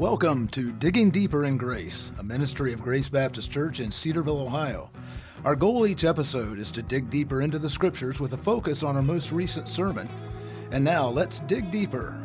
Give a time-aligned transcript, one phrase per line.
[0.00, 4.88] Welcome to Digging Deeper in Grace, a ministry of Grace Baptist Church in Cedarville, Ohio.
[5.44, 8.96] Our goal each episode is to dig deeper into the scriptures with a focus on
[8.96, 10.08] our most recent sermon.
[10.72, 12.18] And now let's dig deeper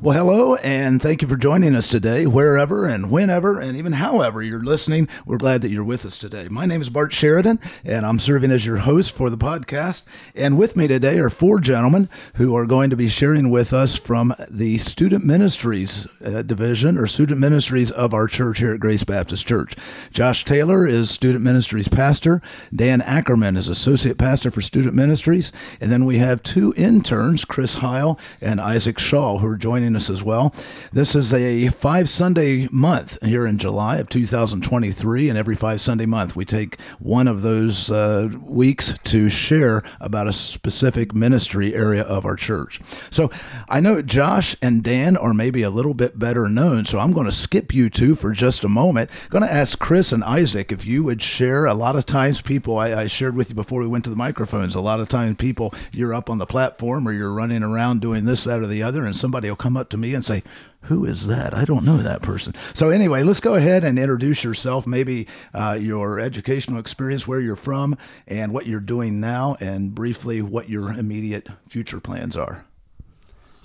[0.00, 4.40] well, hello, and thank you for joining us today, wherever and whenever, and even however
[4.40, 5.08] you're listening.
[5.26, 6.46] We're glad that you're with us today.
[6.48, 10.04] My name is Bart Sheridan, and I'm serving as your host for the podcast.
[10.36, 13.96] And with me today are four gentlemen who are going to be sharing with us
[13.96, 19.02] from the Student Ministries uh, Division or Student Ministries of our church here at Grace
[19.02, 19.74] Baptist Church.
[20.12, 22.40] Josh Taylor is Student Ministries Pastor,
[22.72, 27.76] Dan Ackerman is Associate Pastor for Student Ministries, and then we have two interns, Chris
[27.76, 30.54] Heil and Isaac Shaw, who are joining us as well.
[30.92, 36.06] This is a five Sunday month here in July of 2023, and every five Sunday
[36.06, 42.02] month we take one of those uh, weeks to share about a specific ministry area
[42.02, 42.80] of our church.
[43.10, 43.30] So
[43.68, 47.26] I know Josh and Dan are maybe a little bit better known, so I'm going
[47.26, 49.10] to skip you two for just a moment.
[49.24, 51.66] I'm going to ask Chris and Isaac if you would share.
[51.66, 54.16] A lot of times, people I, I shared with you before we went to the
[54.16, 54.74] microphones.
[54.74, 58.24] A lot of times, people you're up on the platform or you're running around doing
[58.24, 60.42] this, that, or the other, and somebody will come up to me and say,
[60.82, 61.54] who is that?
[61.54, 62.54] I don't know that person.
[62.74, 67.56] So, anyway, let's go ahead and introduce yourself, maybe uh, your educational experience, where you're
[67.56, 72.64] from, and what you're doing now, and briefly what your immediate future plans are.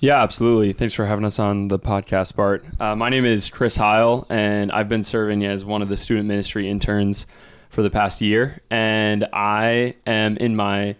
[0.00, 0.72] Yeah, absolutely.
[0.74, 2.64] Thanks for having us on the podcast, Bart.
[2.78, 6.28] Uh, my name is Chris Heil, and I've been serving as one of the student
[6.28, 7.26] ministry interns
[7.70, 8.60] for the past year.
[8.70, 10.96] And I am in my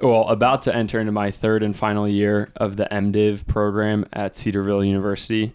[0.00, 4.34] well, about to enter into my third and final year of the MDiv program at
[4.34, 5.54] Cedarville University.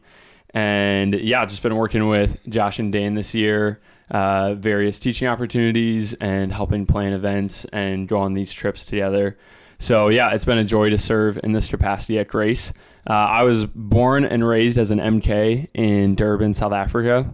[0.53, 6.13] And yeah, just been working with Josh and Dan this year, uh, various teaching opportunities
[6.15, 9.37] and helping plan events and go on these trips together.
[9.77, 12.73] So yeah, it's been a joy to serve in this capacity at Grace.
[13.09, 17.31] Uh, I was born and raised as an MK in Durban, South Africa,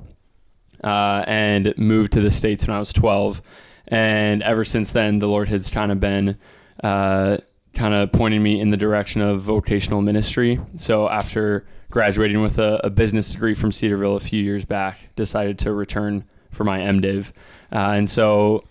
[0.83, 3.41] uh, and moved to the States when I was 12.
[3.89, 6.37] And ever since then, the Lord has kind of been
[6.83, 7.37] uh,
[7.73, 10.59] kind of pointing me in the direction of vocational ministry.
[10.75, 15.59] So after graduating with a, a, business degree from Cedarville a few years back, decided
[15.59, 17.31] to return for my MDiv.
[17.71, 18.63] Uh, and so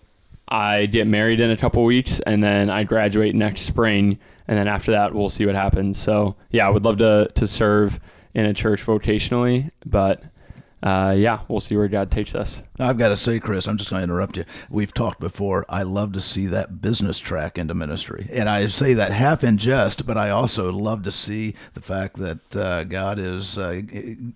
[0.47, 4.19] I get married in a couple weeks and then I graduate next spring.
[4.47, 5.97] And then after that, we'll see what happens.
[5.97, 7.99] So yeah, I would love to, to serve
[8.33, 10.21] in a church vocationally, but
[10.83, 12.61] uh, yeah, we'll see where God takes us.
[12.79, 14.45] I've got to say, Chris, I'm just going to interrupt you.
[14.69, 15.65] We've talked before.
[15.69, 18.27] I love to see that business track into ministry.
[18.31, 22.17] And I say that half in jest, but I also love to see the fact
[22.17, 23.81] that uh, God is uh,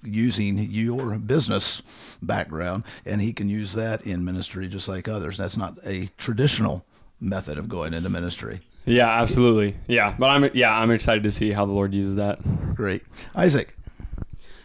[0.04, 1.84] using your business
[2.24, 5.38] background and He can use that in ministry just like others.
[5.38, 6.84] That's not a traditional
[7.20, 8.62] method of going into ministry.
[8.86, 9.76] Yeah, absolutely.
[9.88, 12.40] Yeah, but I'm yeah, I'm excited to see how the Lord uses that.
[12.74, 13.04] Great,
[13.36, 13.76] Isaac.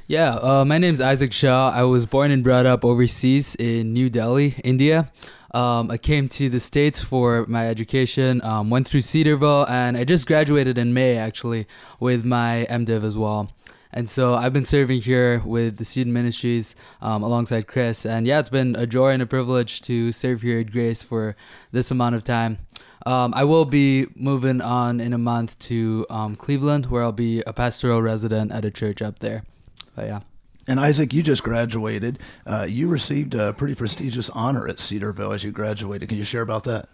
[0.09, 1.73] Yeah, uh, my name is Isaac Shaw.
[1.75, 5.11] I was born and brought up overseas in New Delhi, India.
[5.53, 10.05] Um, I came to the States for my education, um, went through Cedarville, and I
[10.05, 11.67] just graduated in May actually
[11.99, 13.51] with my MDiv as well.
[13.93, 18.07] And so I've been serving here with the student ministries um, alongside Chris.
[18.07, 21.35] And yeah, it's been a joy and a privilege to serve here at Grace for
[21.73, 22.59] this amount of time.
[23.05, 27.43] Um, I will be moving on in a month to um, Cleveland, where I'll be
[27.45, 29.43] a pastoral resident at a church up there.
[29.97, 30.21] But yeah.
[30.69, 32.19] And Isaac, you just graduated.
[32.45, 36.09] Uh, you received a pretty prestigious honor at Cedarville as you graduated.
[36.09, 36.89] Can you share about that?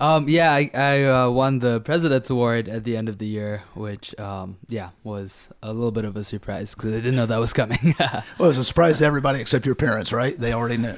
[0.00, 3.64] Um, yeah, I, I uh, won the President's Award at the end of the year,
[3.74, 7.38] which, um, yeah, was a little bit of a surprise because I didn't know that
[7.38, 7.96] was coming.
[7.98, 10.38] well, it was a surprise to everybody except your parents, right?
[10.38, 10.94] They already knew.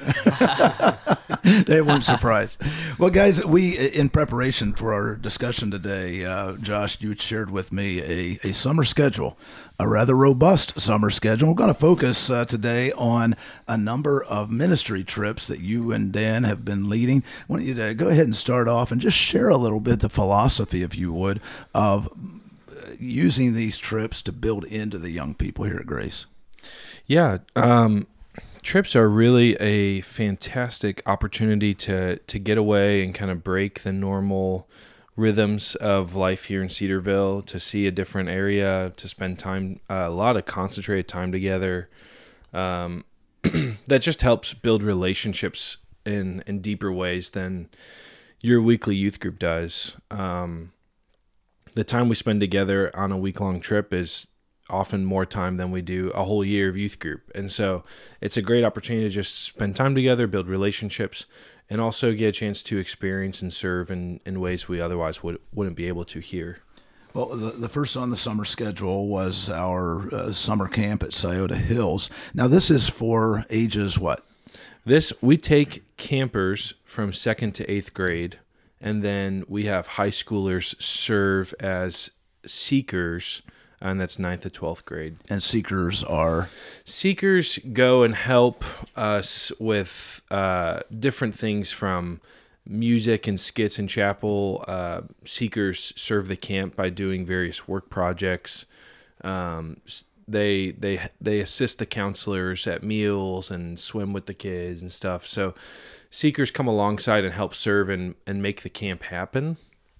[1.63, 2.61] they weren't surprised.
[2.99, 8.01] Well, guys, we, in preparation for our discussion today, uh, Josh, you shared with me
[8.01, 9.35] a, a summer schedule
[9.81, 11.49] a rather robust summer schedule.
[11.49, 13.35] We're going to focus uh, today on
[13.67, 17.23] a number of ministry trips that you and Dan have been leading.
[17.41, 19.99] I want you to go ahead and start off and just share a little bit
[19.99, 21.41] the philosophy, if you would,
[21.73, 22.07] of
[22.69, 26.27] uh, using these trips to build into the young people here at Grace.
[27.07, 27.39] Yeah.
[27.55, 28.05] Um,
[28.61, 33.91] trips are really a fantastic opportunity to to get away and kind of break the
[33.91, 34.69] normal
[35.15, 40.05] rhythms of life here in Cedarville, to see a different area, to spend time, uh,
[40.05, 41.89] a lot of concentrated time together.
[42.53, 43.05] Um,
[43.87, 47.69] that just helps build relationships in in deeper ways than
[48.41, 49.95] your weekly youth group does.
[50.09, 50.73] Um,
[51.73, 54.27] the time we spend together on a week long trip is
[54.69, 57.29] often more time than we do a whole year of youth group.
[57.35, 57.83] And so
[58.21, 61.25] it's a great opportunity to just spend time together, build relationships,
[61.71, 65.39] and also get a chance to experience and serve in, in ways we otherwise would,
[65.53, 66.57] wouldn't be able to here.
[67.13, 71.55] Well, the, the first on the summer schedule was our uh, summer camp at Scioto
[71.55, 72.09] Hills.
[72.33, 74.25] Now, this is for ages what?
[74.85, 78.39] This we take campers from second to eighth grade,
[78.81, 82.11] and then we have high schoolers serve as
[82.45, 83.43] seekers,
[83.81, 85.17] and that's ninth to twelfth grade.
[85.29, 86.49] And seekers are
[86.85, 88.63] Seekers go and help
[88.95, 92.21] us with uh, different things from
[92.65, 94.63] music and skits in chapel.
[94.67, 98.65] Uh, seekers serve the camp by doing various work projects.
[99.23, 99.77] Um,
[100.27, 105.25] they they they assist the counselors at meals and swim with the kids and stuff.
[105.25, 105.53] So
[106.09, 109.57] seekers come alongside and help serve and, and make the camp happen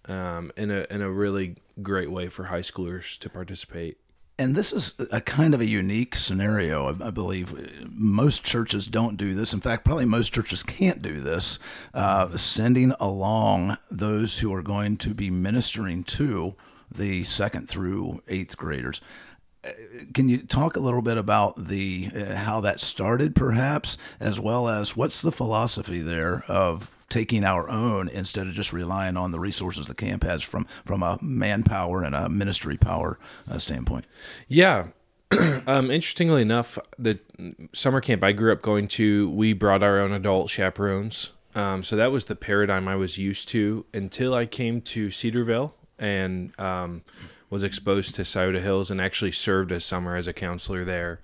[0.07, 3.98] um, in a in a really great way for high schoolers to participate.
[4.39, 7.54] And this is a kind of a unique scenario, I- believe.
[7.88, 9.54] Most churches don't do this.
[9.54, 11.60] In fact, probably most churches can't do this.
[11.94, 16.56] Uh, sending along those who are going to be ministering to
[16.92, 19.00] the second through eighth graders.
[20.13, 24.68] Can you talk a little bit about the uh, how that started, perhaps, as well
[24.68, 29.40] as what's the philosophy there of taking our own instead of just relying on the
[29.40, 33.19] resources the camp has from from a manpower and a ministry power
[33.50, 34.06] uh, standpoint?
[34.48, 34.88] Yeah.
[35.68, 37.19] um, interestingly enough, the
[37.74, 41.31] summer camp I grew up going to, we brought our own adult chaperones.
[41.56, 45.74] Um, so that was the paradigm I was used to until I came to Cedarville
[46.00, 47.04] and um,
[47.51, 51.19] was exposed to Scioto Hills and actually served as summer as a counselor there.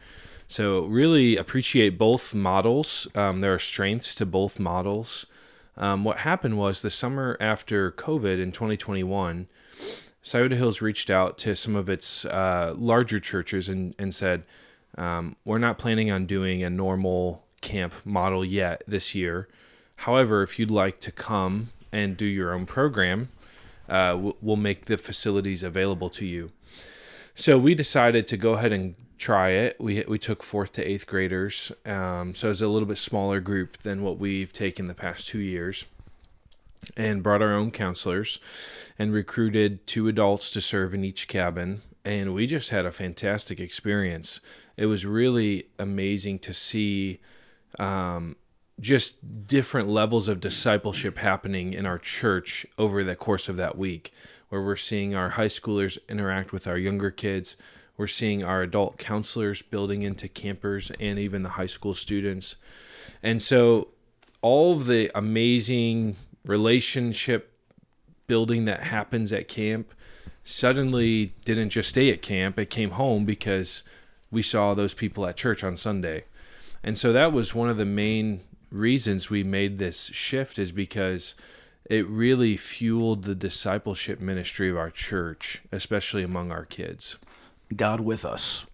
[0.47, 3.07] So really appreciate both models.
[3.15, 5.25] Um, there are strengths to both models.
[5.75, 9.47] Um, what happened was the summer after COVID in 2021,
[10.21, 14.44] Scioto Hills reached out to some of its uh, larger churches and, and said,
[14.97, 19.47] um, We're not planning on doing a normal camp model yet this year.
[19.97, 23.30] However, if you'd like to come and do your own program,
[23.89, 26.51] uh, we'll- make the facilities available to you.
[27.36, 29.80] So we decided to go ahead and try it.
[29.80, 33.78] We we took fourth to eighth graders, um, so it's a little bit smaller group
[33.80, 35.86] than what we've taken the past two years,
[36.95, 38.39] and brought our own counselors,
[38.98, 43.60] and recruited two adults to serve in each cabin, and we just had a fantastic
[43.60, 44.40] experience.
[44.75, 47.19] It was really amazing to see.
[47.80, 48.36] Um,
[48.79, 54.12] just different levels of discipleship happening in our church over the course of that week,
[54.50, 57.57] where we're seeing our high schoolers interact with our younger kids.
[57.97, 62.56] We're seeing our adult counselors building into campers and even the high school students.
[63.24, 63.89] And so,
[64.41, 66.15] all of the amazing
[66.45, 67.51] relationship
[68.27, 69.94] building that happens at camp
[70.44, 73.83] suddenly didn't just stay at camp, it came home because
[74.31, 76.23] we saw those people at church on Sunday.
[76.83, 81.36] And so that was one of the main reasons we made this shift is because
[81.90, 87.18] it really fueled the discipleship ministry of our church, especially among our kids.
[87.75, 88.66] God with us.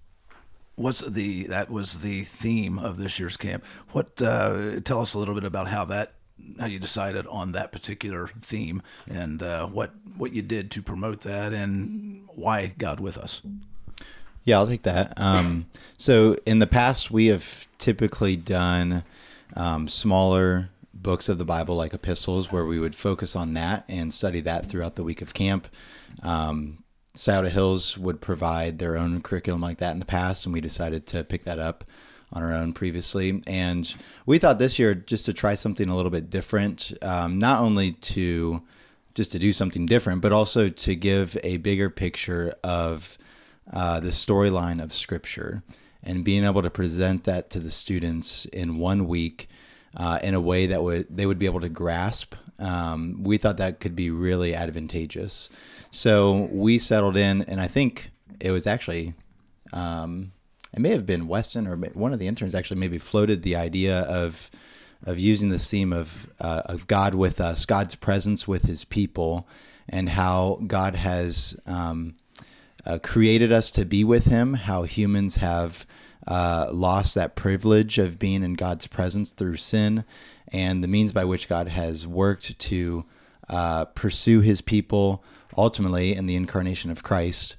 [0.75, 3.63] What's the that was the theme of this year's camp?
[3.91, 6.13] What uh, tell us a little bit about how that
[6.59, 11.21] how you decided on that particular theme and uh, what what you did to promote
[11.21, 13.41] that and why God with us.
[14.43, 15.13] Yeah, I'll take that.
[15.17, 15.67] Um,
[15.97, 19.03] so in the past, we have typically done
[19.55, 24.13] um, smaller books of the Bible, like epistles, where we would focus on that and
[24.13, 25.67] study that throughout the week of camp.
[26.21, 26.83] Um,
[27.15, 31.23] Hills would provide their own curriculum like that in the past, and we decided to
[31.23, 31.83] pick that up
[32.31, 33.43] on our own previously.
[33.45, 33.93] And
[34.25, 37.91] we thought this year just to try something a little bit different, um, not only
[37.91, 38.63] to
[39.13, 43.19] just to do something different, but also to give a bigger picture of
[43.71, 45.61] uh, the storyline of Scripture
[46.03, 49.47] and being able to present that to the students in one week
[49.95, 52.35] uh, in a way that would they would be able to grasp.
[52.59, 55.49] Um, we thought that could be really advantageous.
[55.89, 59.13] So we settled in, and I think it was actually
[59.71, 60.31] um,
[60.73, 64.01] it may have been Weston or one of the interns actually maybe floated the idea
[64.01, 64.49] of
[65.05, 69.47] of using the theme of uh, of God with us, God's presence with His people,
[69.87, 72.15] and how God has um,
[72.85, 74.53] uh, created us to be with Him.
[74.53, 75.85] How humans have
[76.27, 80.05] uh, lost that privilege of being in God's presence through sin,
[80.49, 83.05] and the means by which God has worked to
[83.49, 85.23] uh, pursue His people
[85.57, 87.55] ultimately in the incarnation of Christ.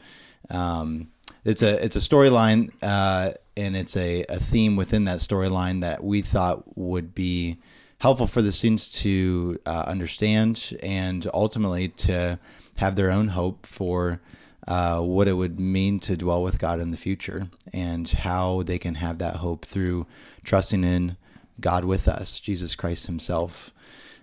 [0.51, 1.11] Um,
[1.45, 6.03] it's a it's a storyline uh, and it's a, a theme within that storyline that
[6.03, 7.59] we thought would be
[7.99, 12.39] helpful for the students to uh, understand and ultimately to
[12.77, 14.21] have their own hope for
[14.67, 18.79] uh, what it would mean to dwell with God in the future and how they
[18.79, 20.07] can have that hope through
[20.43, 21.17] trusting in
[21.61, 23.73] God with us, Jesus Christ Himself.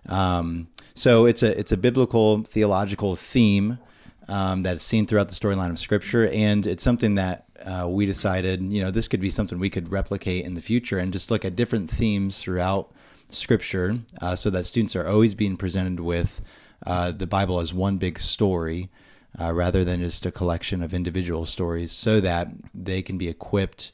[0.07, 3.77] Um, so it's a it's a biblical theological theme
[4.27, 8.62] um, that's seen throughout the storyline of Scripture, and it's something that uh, we decided,
[8.74, 11.45] you know, this could be something we could replicate in the future and just look
[11.45, 12.91] at different themes throughout
[13.29, 16.41] Scripture, uh, so that students are always being presented with
[16.86, 18.89] uh, the Bible as one big story.
[19.39, 23.91] Uh, rather than just a collection of individual stories, so that they can be equipped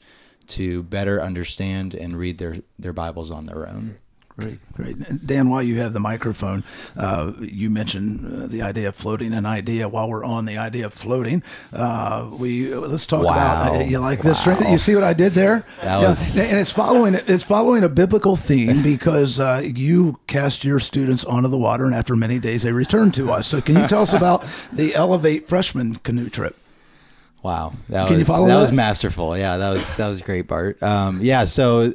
[0.48, 3.98] to better understand and read their, their Bibles on their own.
[4.38, 5.26] Great, great.
[5.26, 6.62] Dan, while you have the microphone,
[6.96, 9.88] uh, you mentioned uh, the idea of floating an idea.
[9.88, 11.42] While we're on the idea of floating,
[11.72, 13.32] uh, we let's talk Wow.
[13.32, 13.76] about.
[13.80, 14.46] Uh, you like this?
[14.46, 14.56] Wow.
[14.70, 15.64] You see what I did there?
[15.82, 20.78] That Yeah, and it's following it's following a biblical theme because uh, you cast your
[20.78, 23.48] students onto the water, and after many days they returned to us.
[23.48, 26.56] So, can you tell us about the Elevate freshman canoe trip?
[27.42, 28.60] Wow, that Can you was follow that, that?
[28.60, 29.36] was masterful.
[29.36, 30.80] Yeah, that was that was great, Bart.
[30.80, 31.92] Um, yeah, so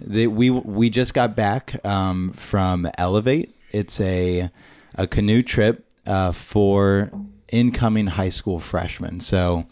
[0.00, 3.54] uh, the, we we just got back um, from Elevate.
[3.70, 4.50] It's a
[4.94, 7.10] a canoe trip uh, for
[7.52, 9.20] incoming high school freshmen.
[9.20, 9.66] So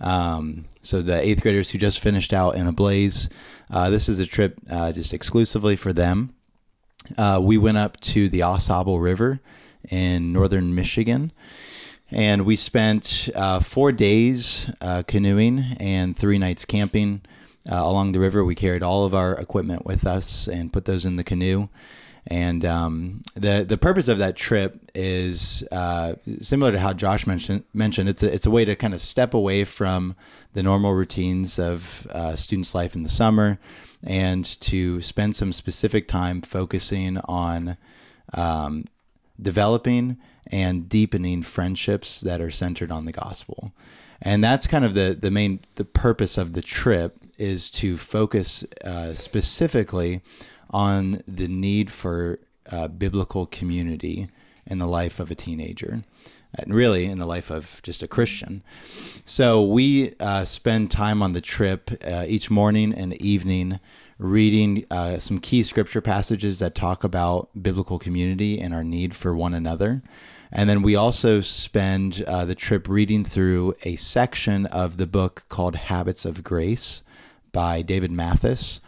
[0.00, 3.28] um, so the eighth graders who just finished out in Ablaze.
[3.70, 6.34] Uh, this is a trip uh, just exclusively for them.
[7.16, 9.40] Uh, we went up to the Au Sable River
[9.90, 11.32] in northern Michigan
[12.10, 17.22] and we spent uh, four days uh, canoeing and three nights camping
[17.70, 18.44] uh, along the river.
[18.44, 21.68] We carried all of our equipment with us and put those in the canoe.
[22.26, 27.64] And um, the the purpose of that trip is uh, similar to how Josh mentioned.
[27.74, 30.16] Mentioned it's a it's a way to kind of step away from
[30.54, 33.58] the normal routines of uh, students' life in the summer,
[34.02, 37.76] and to spend some specific time focusing on
[38.32, 38.86] um,
[39.40, 40.16] developing
[40.46, 43.72] and deepening friendships that are centered on the gospel.
[44.24, 48.64] And that's kind of the, the main the purpose of the trip is to focus
[48.84, 50.22] uh, specifically
[50.70, 52.38] on the need for
[52.70, 54.28] uh, biblical community
[54.66, 56.02] in the life of a teenager
[56.54, 58.62] and really in the life of just a Christian.
[59.24, 63.80] So we uh, spend time on the trip uh, each morning and evening
[64.18, 69.34] reading uh, some key scripture passages that talk about biblical community and our need for
[69.34, 70.02] one another.
[70.56, 75.46] And then we also spend uh, the trip reading through a section of the book
[75.48, 77.02] called Habits of Grace
[77.50, 78.80] by David Mathis,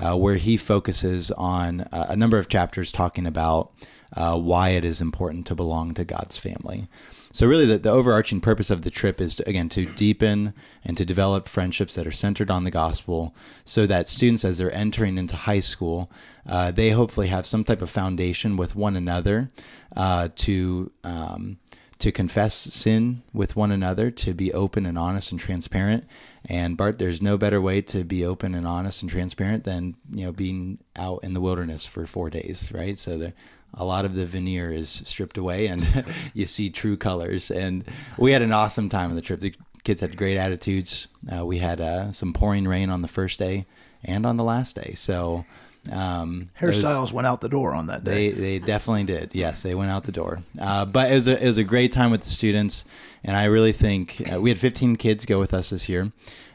[0.00, 3.70] uh, where he focuses on uh, a number of chapters talking about
[4.14, 6.88] uh, why it is important to belong to God's family.
[7.34, 10.52] So, really, the, the overarching purpose of the trip is, to, again, to deepen
[10.84, 14.74] and to develop friendships that are centered on the gospel so that students, as they're
[14.74, 16.10] entering into high school,
[16.46, 19.50] uh, they hopefully have some type of foundation with one another
[19.96, 20.92] uh, to.
[21.04, 21.58] Um,
[22.02, 26.02] to confess sin with one another, to be open and honest and transparent.
[26.44, 30.26] And Bart, there's no better way to be open and honest and transparent than you
[30.26, 32.98] know being out in the wilderness for four days, right?
[32.98, 33.34] So the,
[33.74, 35.86] a lot of the veneer is stripped away, and
[36.34, 37.50] you see true colors.
[37.50, 37.84] And
[38.18, 39.40] we had an awesome time on the trip.
[39.40, 41.08] The kids had great attitudes.
[41.34, 43.66] Uh, we had uh, some pouring rain on the first day
[44.04, 44.92] and on the last day.
[44.94, 45.44] So
[45.90, 48.30] um, it was- Hairstyles went out the door on that day.
[48.30, 49.34] they they definitely did.
[49.34, 50.42] Yes, they went out the door.
[50.60, 52.84] Uh, but it was a it was a great time with the students,
[53.24, 56.12] and I really think uh, we had 15 kids go with us this year.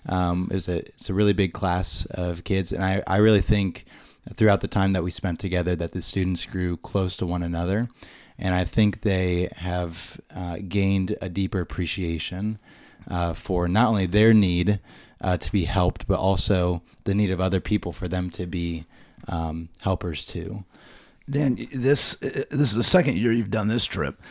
[0.10, 3.42] Um, it was a it's a really big class of kids, and I I really
[3.42, 3.84] think
[4.36, 7.90] throughout the time that we spent together that the students grew close to one another,
[8.38, 12.60] and I think they have uh, gained a deeper appreciation
[13.10, 14.80] uh, for not only their need
[15.22, 18.86] uh, to be helped, but also the need of other people for them to be
[19.28, 20.64] um, helpers too.
[21.30, 24.22] Dan, this this is the second year you've done this trip.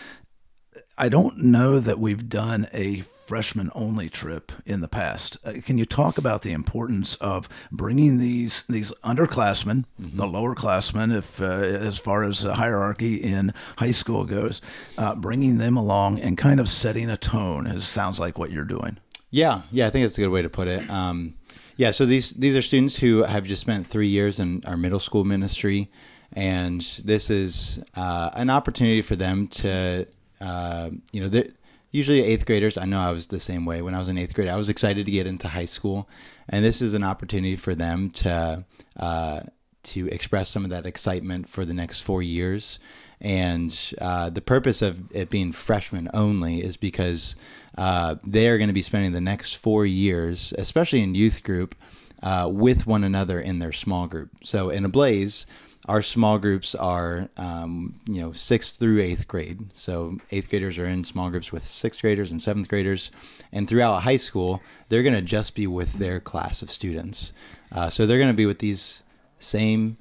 [0.96, 5.36] I don't know that we've done a freshman only trip in the past.
[5.44, 11.10] Uh, can you talk about the importance of bringing these these underclassmen, the lower classmen,
[11.10, 14.60] if uh, as far as the hierarchy in high school goes,
[14.96, 17.66] uh, bringing them along and kind of setting a tone?
[17.66, 18.98] It sounds like what you're doing.
[19.30, 20.88] Yeah, yeah, I think that's a good way to put it.
[20.88, 21.34] Um,
[21.76, 25.00] yeah, so these these are students who have just spent three years in our middle
[25.00, 25.90] school ministry,
[26.32, 30.06] and this is uh, an opportunity for them to,
[30.40, 31.50] uh, you know, they're-
[31.96, 32.76] usually eighth graders.
[32.76, 34.48] I know I was the same way when I was in eighth grade.
[34.48, 36.08] I was excited to get into high school,
[36.48, 38.64] and this is an opportunity for them to
[38.96, 39.40] uh,
[39.84, 42.78] to express some of that excitement for the next four years.
[43.20, 47.34] And uh, the purpose of it being freshmen only is because
[47.78, 51.74] uh, they are going to be spending the next four years, especially in youth group,
[52.22, 54.30] uh, with one another in their small group.
[54.42, 55.46] So in Ablaze,
[55.88, 59.66] our small groups are um, you know sixth through eighth grade.
[59.72, 63.10] So eighth graders are in small groups with sixth graders and seventh graders,
[63.52, 67.32] and throughout high school, they're going to just be with their class of students.
[67.72, 69.02] Uh, so they're going to be with these
[69.38, 69.96] same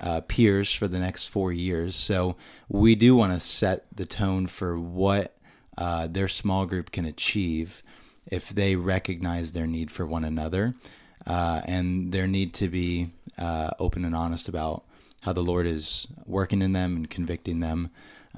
[0.00, 1.94] uh, peers for the next four years.
[1.94, 2.36] So
[2.68, 5.36] we do want to set the tone for what
[5.76, 7.82] uh, their small group can achieve
[8.26, 10.74] if they recognize their need for one another
[11.26, 14.84] uh, and their need to be uh, open and honest about
[15.22, 17.90] how the Lord is working in them and convicting them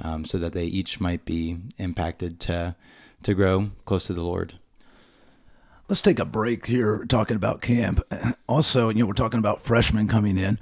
[0.03, 2.77] um, so that they each might be impacted to,
[3.23, 4.55] to grow close to the Lord.
[5.89, 8.01] Let's take a break here talking about camp.
[8.49, 10.59] Also, you know, we're talking about freshmen coming in.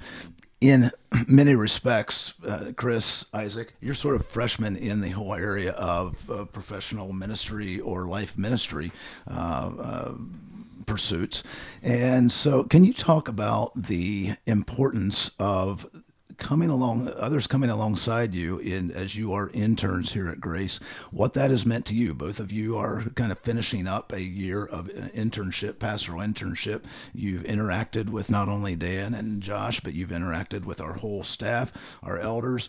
[0.61, 0.91] In
[1.27, 6.45] many respects, uh, Chris, Isaac, you're sort of freshmen in the whole area of uh,
[6.45, 8.93] professional ministry or life ministry.
[9.29, 10.13] Uh, uh
[10.85, 11.43] pursuits.
[11.81, 15.85] And so, can you talk about the importance of
[16.41, 20.79] coming along, others coming alongside you in as you are interns here at Grace,
[21.11, 22.15] what that has meant to you.
[22.15, 26.83] Both of you are kind of finishing up a year of uh, internship, pastoral internship.
[27.13, 31.71] You've interacted with not only Dan and Josh, but you've interacted with our whole staff,
[32.01, 32.67] our elders.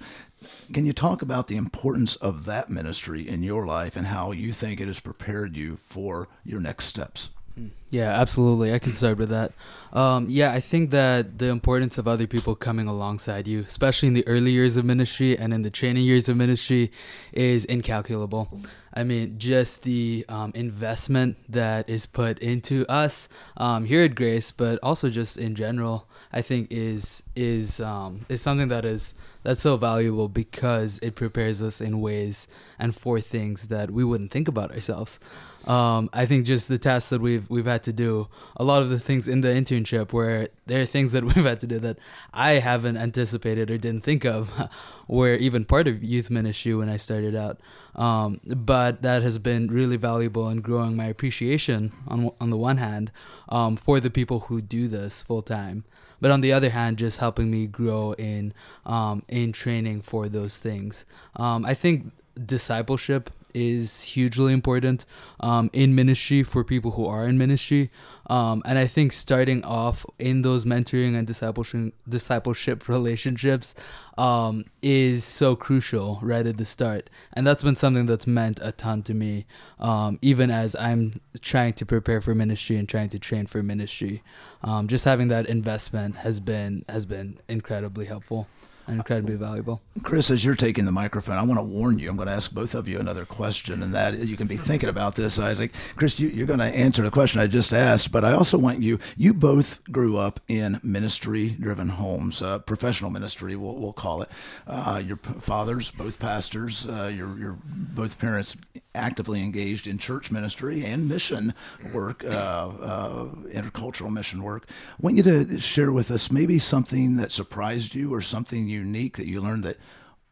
[0.72, 4.52] Can you talk about the importance of that ministry in your life and how you
[4.52, 7.30] think it has prepared you for your next steps?
[7.54, 7.68] Hmm.
[7.92, 8.72] Yeah, absolutely.
[8.72, 9.52] I can start with that.
[9.92, 14.14] Um, yeah, I think that the importance of other people coming alongside you, especially in
[14.14, 16.90] the early years of ministry and in the training years of ministry,
[17.34, 18.48] is incalculable.
[18.94, 24.52] I mean, just the um, investment that is put into us um, here at Grace,
[24.52, 29.60] but also just in general, I think is is um, is something that is that's
[29.60, 34.48] so valuable because it prepares us in ways and for things that we wouldn't think
[34.48, 35.18] about ourselves.
[35.66, 38.90] Um, I think just the tasks that we've we've had to do, a lot of
[38.90, 41.98] the things in the internship where there are things that we've had to do that
[42.32, 44.68] I haven't anticipated or didn't think of,
[45.08, 47.60] were even part of youth ministry when I started out.
[47.94, 52.78] Um, but that has been really valuable in growing my appreciation on on the one
[52.78, 53.10] hand
[53.48, 55.84] um, for the people who do this full time,
[56.20, 58.54] but on the other hand, just helping me grow in
[58.86, 61.04] um, in training for those things.
[61.36, 62.12] Um, I think
[62.46, 65.04] discipleship is hugely important
[65.40, 67.90] um, in ministry for people who are in ministry.
[68.28, 73.74] Um, and I think starting off in those mentoring and discipleship discipleship relationships
[74.16, 77.10] um, is so crucial right at the start.
[77.32, 79.46] And that's been something that's meant a ton to me,
[79.78, 84.22] um, even as I'm trying to prepare for ministry and trying to train for ministry.
[84.62, 88.46] Um, just having that investment has been has been incredibly helpful
[88.92, 89.82] incredibly valuable.
[90.02, 92.10] Chris, as you're taking the microphone, I want to warn you.
[92.10, 94.88] I'm going to ask both of you another question, and that you can be thinking
[94.88, 95.72] about this, Isaac.
[95.96, 98.82] Chris, you, are going to answer the question I just asked, but I also want
[98.82, 98.98] you.
[99.16, 104.28] You both grew up in ministry-driven homes, uh, professional ministry, we'll, we'll call it.
[104.66, 106.86] Uh, your fathers, both pastors.
[106.86, 108.56] Uh, your your both parents
[108.94, 111.54] actively engaged in church ministry and mission
[111.92, 114.66] work, uh, uh, intercultural mission work.
[114.68, 119.16] I want you to share with us maybe something that surprised you or something unique
[119.16, 119.78] that you learned that,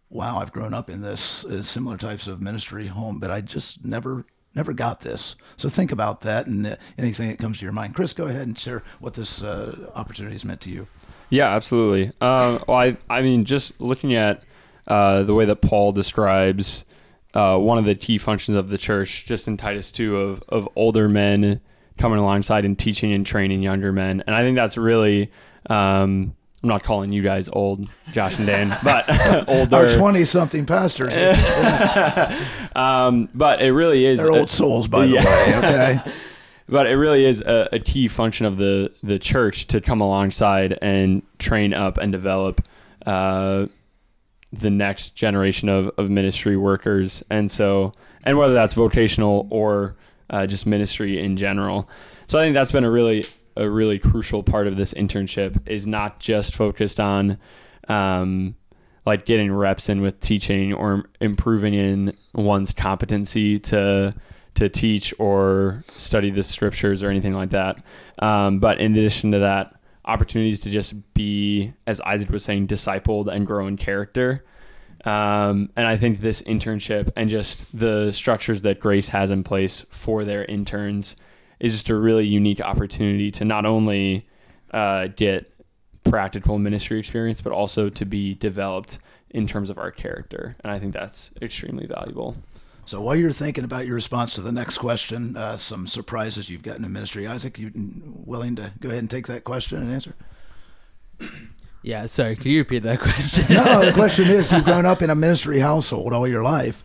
[0.09, 3.85] wow, I've grown up in this uh, similar types of ministry home, but I just
[3.85, 5.37] never never got this.
[5.57, 7.95] So think about that and uh, anything that comes to your mind.
[7.95, 10.89] Chris, go ahead and share what this uh, opportunity has meant to you.
[11.29, 12.09] Yeah, absolutely.
[12.21, 14.43] Uh, well, I, I mean, just looking at
[14.89, 16.85] uh, the way that Paul describes
[17.35, 20.69] uh, one of the key functions of the church, just in Titus 2, of, of
[20.75, 21.61] older men
[21.97, 24.25] coming alongside and teaching and training younger men.
[24.27, 25.31] And I think that's really,
[25.69, 29.09] um, I'm not calling you guys old, Josh and Dan, but
[29.49, 29.77] older.
[29.77, 31.15] Our 20 something pastors.
[32.77, 34.21] um, but it really is.
[34.21, 35.23] They're old souls, by yeah.
[35.23, 36.13] the way, okay?
[36.69, 40.79] but it really is a, a, key function of the, the church to come alongside
[40.81, 42.63] and train up and develop
[43.07, 43.67] uh,
[44.53, 47.25] the next generation of, of ministry workers.
[47.31, 49.97] And so, and whether that's vocational or
[50.29, 51.89] uh, just ministry in general.
[52.27, 53.25] So I think that's been a really,
[53.57, 57.39] a really crucial part of this internship is not just focused on,
[57.89, 58.55] um,
[59.07, 64.15] like getting reps in with teaching or improving in one's competency to
[64.55, 67.83] to teach or study the scriptures or anything like that.
[68.19, 73.29] Um, but in addition to that, opportunities to just be, as Isaac was saying, discipled
[73.29, 74.45] and grow in character.
[75.05, 79.87] Um, and I think this internship and just the structures that Grace has in place
[79.91, 81.17] for their interns
[81.61, 84.27] is just a really unique opportunity to not only
[84.73, 85.53] uh, get
[86.05, 88.99] practical ministry experience, but also to be developed
[89.31, 90.57] in terms of our character.
[90.65, 92.37] And I think that's extremely valuable.
[92.87, 96.63] So while you're thinking about your response to the next question, uh, some surprises you've
[96.63, 100.15] gotten in ministry, Isaac, you willing to go ahead and take that question and answer?
[101.83, 102.37] Yeah, sorry.
[102.37, 103.47] Can you repeat that question?
[103.55, 106.83] no, the question is: You've grown up in a ministry household all your life.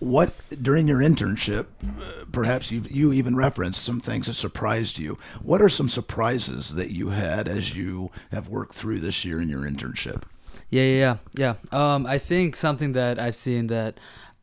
[0.00, 5.18] What during your internship, uh, perhaps you you even referenced some things that surprised you.
[5.42, 9.48] What are some surprises that you had as you have worked through this year in
[9.48, 10.22] your internship?
[10.70, 11.54] Yeah, yeah, yeah.
[11.72, 11.94] yeah.
[11.94, 13.98] Um, I think something that I've seen that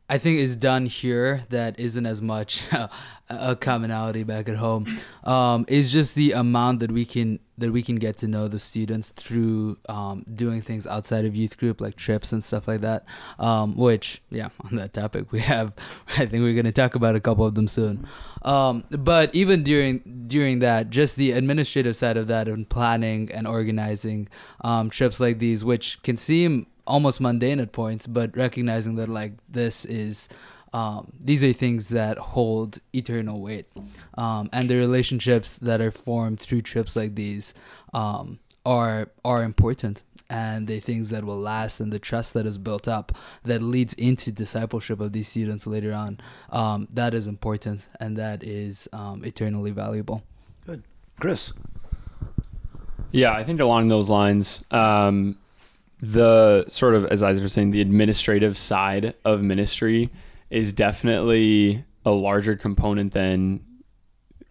[0.10, 2.64] I think is done here that isn't as much
[3.30, 4.88] a commonality back at home.
[5.26, 8.60] Um, is just the amount that we can that we can get to know the
[8.60, 13.04] students through um, doing things outside of youth group like trips and stuff like that.
[13.38, 15.74] Um, which yeah on that topic we have
[16.18, 18.08] i think we're going to talk about a couple of them soon.
[18.44, 23.46] Um, but even during during that just the administrative side of that and planning and
[23.46, 24.30] organizing
[24.62, 29.34] um, trips like these which can seem almost mundane at points but recognizing that like
[29.50, 30.30] this is
[30.74, 33.66] um, these are things that hold eternal weight.
[34.18, 37.54] Um, and the relationships that are formed through trips like these
[37.94, 40.04] um, are are important.
[40.30, 43.94] And the things that will last and the trust that is built up that leads
[43.94, 46.20] into discipleship of these students later on
[46.50, 50.24] um, that is important and that is um, eternally valuable.
[50.66, 50.84] Good.
[51.18, 51.54] Chris?
[53.12, 55.38] Yeah i think along those lines um,
[56.00, 60.12] the sort of as isaac was saying the administrative side of ministry
[60.50, 63.60] is definitely a larger component than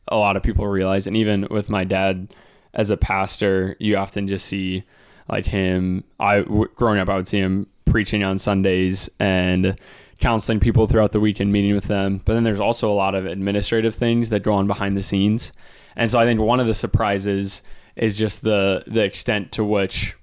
[0.09, 1.07] a lot of people realize.
[1.07, 2.35] And even with my dad
[2.75, 4.85] as a pastor, you often just see
[5.29, 6.05] like him.
[6.21, 6.43] I
[6.77, 9.79] growing up, I would see him preaching on Sundays and
[10.21, 12.21] counseling people throughout the week and meeting with them.
[12.25, 15.53] But then there's also a lot of administrative things that go on behind the scenes.
[15.95, 17.63] And so I think one of the surprises
[17.97, 20.17] is just the the extent to which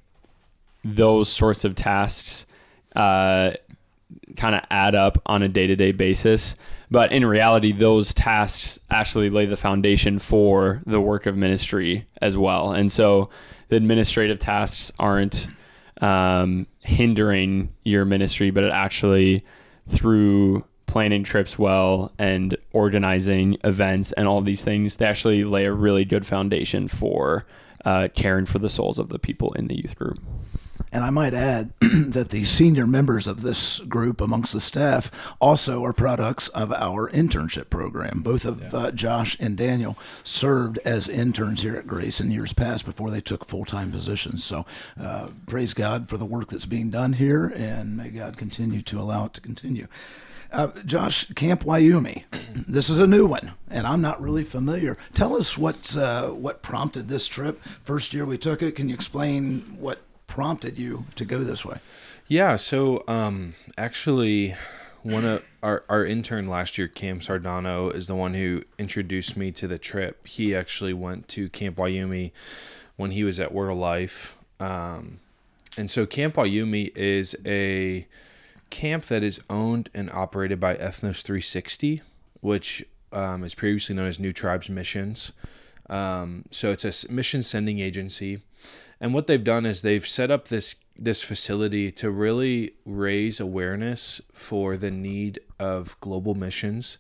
[0.84, 2.46] those sorts of tasks
[2.96, 3.52] uh,
[4.36, 6.56] kind of add up on a day to day basis.
[6.92, 12.38] But in reality, those tasks actually lay the foundation for the work of ministry as
[12.38, 12.72] well.
[12.72, 13.30] And so
[13.70, 15.48] the administrative tasks aren't
[16.02, 19.44] um, hindering your ministry, but it actually,
[19.88, 25.72] through planning trips well and organizing events and all these things, they actually lay a
[25.72, 27.48] really good foundation for
[27.86, 30.20] uh, caring for the souls of the people in the youth group.
[30.94, 35.84] And I might add that the senior members of this group amongst the staff also
[35.84, 38.22] are products of our internship program.
[38.22, 38.70] Both of yeah.
[38.72, 43.22] uh, Josh and Daniel served as interns here at Grace in years past before they
[43.22, 44.44] took full time positions.
[44.44, 44.68] So
[45.02, 49.00] uh, praise God for the work that's being done here, and may God continue to
[49.00, 49.88] allow it to continue.
[50.52, 52.24] Uh, Josh, Camp Wyoming.
[52.68, 54.96] This is a new one, and I'm not really familiar.
[55.16, 57.62] Tell us what uh, what prompted this trip.
[57.84, 58.76] First year we took it.
[58.76, 61.78] Can you explain what prompted you to go this way?
[62.28, 64.56] Yeah, so um, actually,
[65.04, 69.52] one of our, our intern last year, Cam Sardano, is the one who introduced me
[69.52, 70.26] to the trip.
[70.26, 72.32] He actually went to Camp Wyoming
[72.96, 74.36] when he was at Word of Life.
[74.60, 75.20] Um,
[75.78, 78.08] and so Camp Wyoming is a
[78.72, 82.02] camp that is owned and operated by Ethnos 360,
[82.42, 85.32] which um, is previously known as New Tribes Missions.
[85.92, 88.42] Um, so it's a mission sending agency
[89.04, 94.22] and what they've done is they've set up this this facility to really raise awareness
[94.32, 96.98] for the need of global missions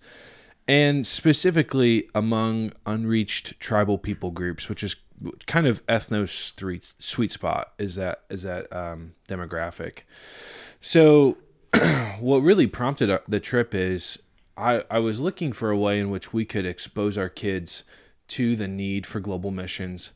[0.67, 4.97] and specifically among unreached tribal people groups which is
[5.45, 9.99] kind of ethnos three sweet spot is that is that um, demographic.
[10.81, 11.37] So
[12.19, 14.21] what really prompted the trip is
[14.57, 17.83] I, I was looking for a way in which we could expose our kids
[18.29, 20.11] to the need for global missions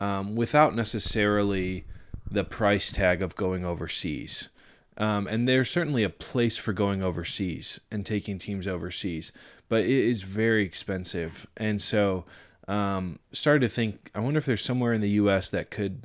[0.00, 1.84] um, without necessarily
[2.30, 4.48] the price tag of going overseas.
[4.96, 9.32] Um, and there's certainly a place for going overseas and taking teams overseas,
[9.68, 11.46] but it is very expensive.
[11.56, 12.24] And so,
[12.68, 15.50] um, started to think, I wonder if there's somewhere in the U.S.
[15.50, 16.02] that could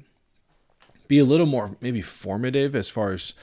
[1.07, 3.33] be a little more maybe formative as far as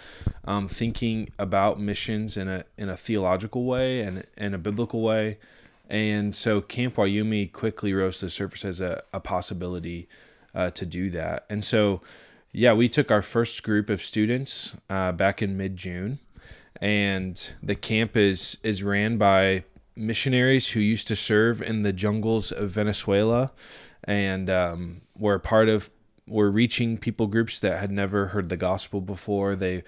[0.45, 5.39] um, thinking about missions in a in a theological way and in a biblical way.
[5.89, 10.09] And so, Camp Wyoming quickly rose to the surface as a, a possibility
[10.55, 11.45] uh, to do that.
[11.49, 12.01] And so,
[12.53, 16.19] yeah, we took our first group of students uh, back in mid June,
[16.81, 19.65] and the camp is is ran by
[19.97, 23.53] missionaries who used to serve in the jungles of Venezuela,
[24.05, 25.91] and um, were part of
[26.29, 29.57] were reaching people groups that had never heard the gospel before.
[29.57, 29.83] They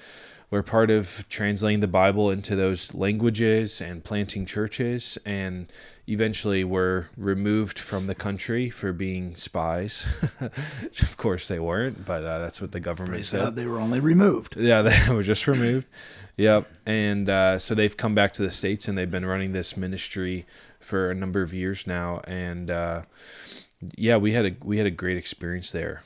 [0.55, 5.67] were part of translating the Bible into those languages and planting churches, and
[6.07, 10.07] eventually were removed from the country for being spies.
[10.41, 13.41] of course, they weren't, but uh, that's what the government Praise said.
[13.41, 14.57] God, they were only removed.
[14.57, 15.89] Yeah, they were just removed.
[16.37, 19.77] Yep, and uh, so they've come back to the states, and they've been running this
[19.77, 20.47] ministry
[20.79, 23.03] for a number of years now, and uh,
[23.97, 26.03] yeah, we had a we had a great experience there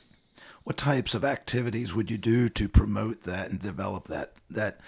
[0.69, 4.79] what types of activities would you do to promote that and develop that that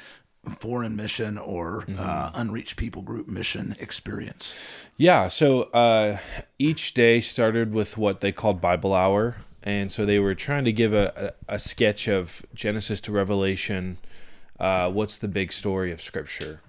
[0.60, 1.96] foreign mission or mm-hmm.
[1.98, 4.56] uh, unreached people group mission experience?
[4.98, 6.20] Yeah, so uh,
[6.60, 9.38] each day started with what they called Bible Hour.
[9.64, 13.98] And so they were trying to give a, a, a sketch of Genesis to Revelation.
[14.60, 16.62] Uh, what's the big story of Scripture?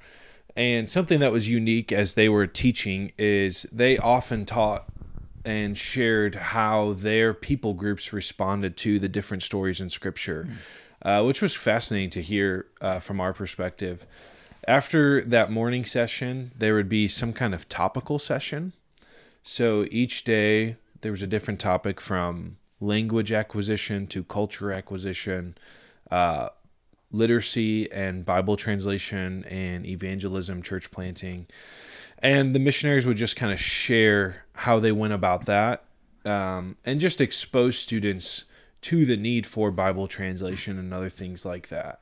[0.57, 4.87] And something that was unique as they were teaching is they often taught
[5.45, 10.49] and shared how their people groups responded to the different stories in Scripture,
[11.03, 14.07] uh, which was fascinating to hear uh, from our perspective.
[14.69, 18.73] After that morning session, there would be some kind of topical session.
[19.43, 25.57] So each day there was a different topic from language acquisition to culture acquisition,
[26.11, 26.51] uh,
[27.11, 31.47] literacy and Bible translation and evangelism, church planting.
[32.23, 35.85] And the missionaries would just kind of share how they went about that
[36.25, 38.45] um, and just expose students
[38.83, 42.01] to the need for Bible translation and other things like that.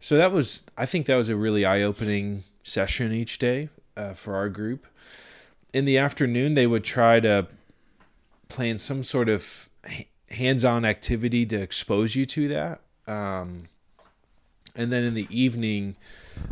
[0.00, 4.12] So that was, I think that was a really eye opening session each day uh,
[4.12, 4.86] for our group.
[5.72, 7.46] In the afternoon, they would try to
[8.48, 9.70] plan some sort of
[10.30, 12.80] hands on activity to expose you to that.
[13.06, 13.68] Um,
[14.76, 15.96] and then in the evening,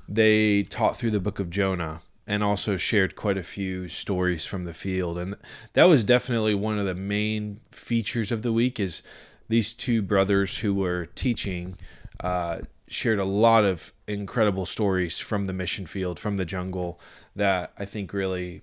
[0.09, 4.65] they taught through the book of Jonah and also shared quite a few stories from
[4.65, 5.19] the field.
[5.19, 5.37] And
[5.73, 9.03] that was definitely one of the main features of the week is
[9.49, 11.77] these two brothers who were teaching
[12.21, 12.59] uh,
[12.89, 17.01] shared a lot of incredible stories from the mission field, from the jungle
[17.35, 18.63] that I think really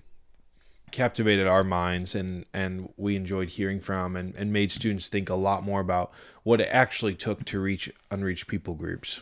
[0.91, 5.36] captivated our minds and and we enjoyed hearing from and, and made students think a
[5.36, 9.22] lot more about what it actually took to reach unreached people groups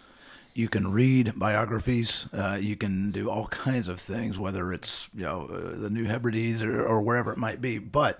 [0.57, 2.27] you can read biographies.
[2.33, 6.05] Uh, you can do all kinds of things, whether it's you know uh, the New
[6.05, 7.77] Hebrides or, or wherever it might be.
[7.77, 8.19] But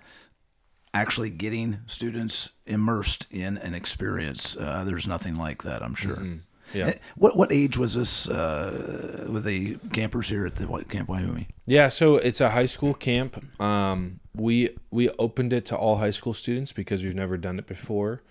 [0.94, 5.82] actually getting students immersed in an experience, uh, there's nothing like that.
[5.82, 6.18] I'm sure.
[6.18, 6.38] Mm-hmm.
[6.74, 6.94] Yeah.
[7.16, 11.48] What what age was this uh, with the campers here at the Camp Wyoming?
[11.66, 13.44] Yeah, so it's a high school camp.
[13.60, 17.66] Um, we we opened it to all high school students because we've never done it
[17.66, 18.22] before.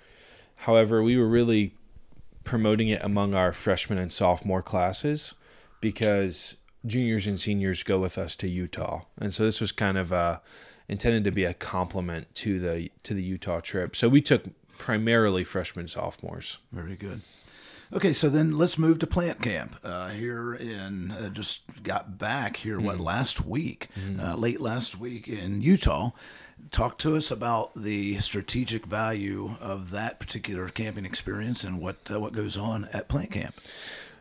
[0.60, 1.74] However, we were really
[2.46, 5.34] promoting it among our freshman and sophomore classes
[5.82, 6.56] because
[6.86, 10.38] juniors and seniors go with us to Utah, and so this was kind of uh,
[10.88, 13.94] intended to be a complement to the to the Utah trip.
[13.94, 14.44] So we took
[14.78, 16.58] primarily freshmen sophomores.
[16.72, 17.20] Very good.
[17.92, 22.56] Okay, so then let's move to plant camp uh, here in uh, just got back
[22.56, 23.04] here what mm-hmm.
[23.04, 24.18] last week, mm-hmm.
[24.20, 26.10] uh, late last week in Utah.
[26.70, 32.20] Talk to us about the strategic value of that particular camping experience and what uh,
[32.20, 33.54] what goes on at plant camp.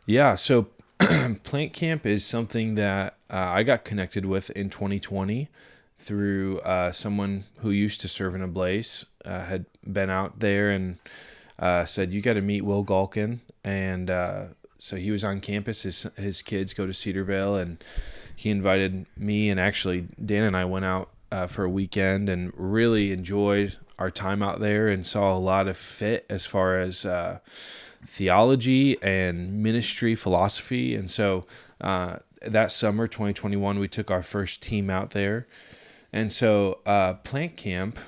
[0.06, 0.68] Yeah, so
[1.44, 5.50] plant camp is something that uh, I got connected with in 2020
[5.98, 11.00] through uh, someone who used to serve in Ablaze, had been out there and
[11.60, 14.46] uh, said you got to meet Will Galkin, and uh,
[14.78, 15.84] so he was on campus.
[15.84, 17.84] His his kids go to Cedarville, and
[18.36, 22.52] he invited me and actually Dan and I went out uh, for a weekend and
[22.56, 27.06] really enjoyed our time out there and saw a lot of fit as far as
[27.06, 27.40] uh,
[28.06, 30.96] theology and ministry philosophy.
[30.96, 31.46] And so
[31.82, 35.48] uh, that summer, 2021, we took our first team out there.
[36.12, 38.00] And so uh, Plant Camp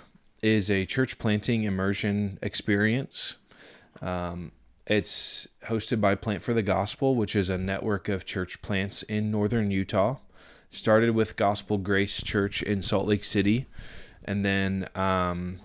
[0.41, 3.37] is a church planting immersion experience.
[4.01, 4.51] Um,
[4.85, 9.31] it's hosted by Plant for the Gospel, which is a network of church plants in
[9.31, 10.17] northern Utah.
[10.69, 13.65] Started with Gospel Grace Church in Salt Lake City.
[14.25, 15.59] And then um,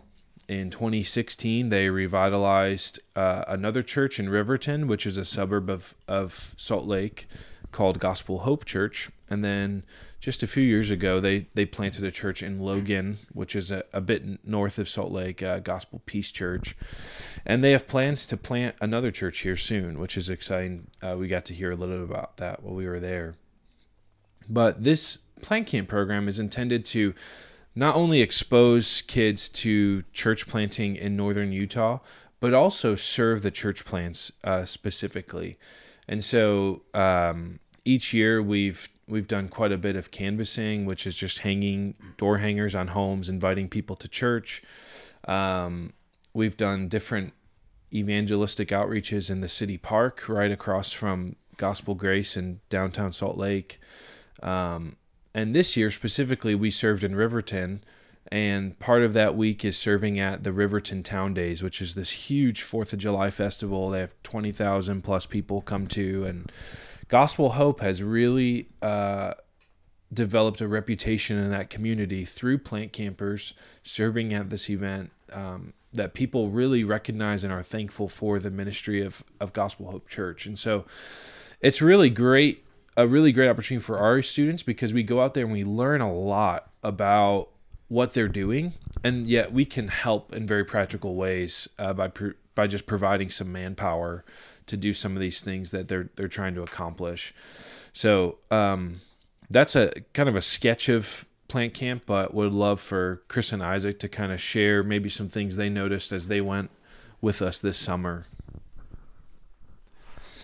[0.49, 6.55] in 2016, they revitalized uh, another church in Riverton, which is a suburb of, of
[6.57, 7.27] Salt Lake
[7.73, 9.11] called Gospel Hope Church.
[9.29, 9.83] And then
[10.21, 13.85] just a few years ago, they, they planted a church in Logan, which is a,
[13.93, 16.77] a bit north of Salt Lake, uh, Gospel Peace Church.
[17.45, 20.88] And they have plans to plant another church here soon, which is exciting.
[21.03, 23.35] Uh, we got to hear a little bit about that while we were there.
[24.49, 27.15] But this plant camp program is intended to
[27.75, 31.99] not only expose kids to church planting in northern Utah,
[32.41, 35.59] but also serve the church plants uh, specifically.
[36.09, 41.17] And so um, each year we've we've done quite a bit of canvassing, which is
[41.17, 44.63] just hanging door hangers on homes, inviting people to church.
[45.29, 45.93] Um,
[46.35, 47.33] we've done different
[47.93, 53.79] evangelistic outreaches in the city park right across from Gospel Grace in downtown Salt Lake.
[54.43, 54.97] Um,
[55.35, 57.83] and this year specifically, we served in Riverton.
[58.31, 62.31] And part of that week is serving at the Riverton Town Days, which is this
[62.31, 63.91] huge Fourth of July festival.
[63.91, 66.51] They have twenty thousand plus people come to, and
[67.09, 69.35] Gospel Hope has really uh,
[70.13, 76.15] developed a reputation in that community through plant campers serving at this event um, that
[76.15, 80.47] people really recognize and are thankful for the ministry of, of Gospel Hope Church.
[80.47, 80.87] And so
[81.61, 82.65] it's really great,
[82.97, 86.01] a really great opportunity for our students because we go out there and we learn
[86.01, 87.49] a lot about
[87.89, 88.73] what they're doing,
[89.05, 92.11] and yet we can help in very practical ways uh, by
[92.55, 94.25] by just providing some manpower
[94.67, 97.35] to do some of these things that they're they're trying to accomplish.
[97.93, 99.01] So um,
[99.51, 103.63] that's a kind of a sketch of plant camp, but would love for Chris and
[103.63, 106.71] Isaac to kind of share maybe some things they noticed as they went
[107.21, 108.27] with us this summer.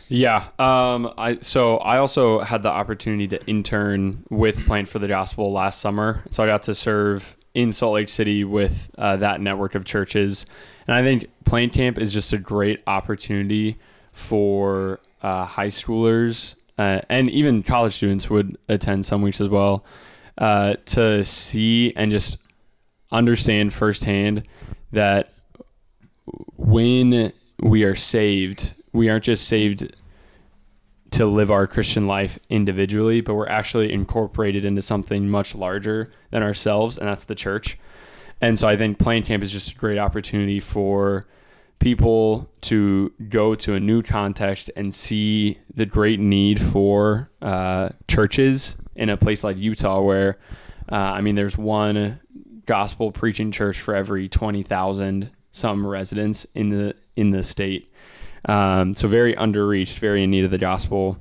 [0.09, 0.49] Yeah.
[0.59, 5.53] Um, I so I also had the opportunity to intern with Plant for the Gospel
[5.53, 6.25] last summer.
[6.31, 10.47] So I got to serve in Salt Lake City with uh, that network of churches,
[10.87, 13.77] and I think Plant Camp is just a great opportunity
[14.13, 19.85] for uh, high schoolers uh, and even college students would attend some weeks as well
[20.39, 22.39] uh, to see and just
[23.11, 24.45] understand firsthand
[24.93, 25.33] that
[26.57, 29.93] when we are saved, we aren't just saved
[31.11, 36.43] to live our Christian life individually, but we're actually incorporated into something much larger than
[36.43, 37.79] ourselves, and that's the church.
[38.41, 41.27] And so I think Plant Camp is just a great opportunity for
[41.79, 48.77] people to go to a new context and see the great need for uh, churches
[48.95, 50.39] in a place like Utah, where
[50.91, 52.21] uh, I mean, there's one
[52.67, 57.93] gospel preaching church for every twenty thousand some residents in the in the state.
[58.45, 61.19] Um, so very underreached, very in need of the gospel,